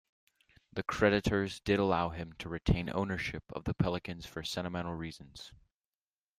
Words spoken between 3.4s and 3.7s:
of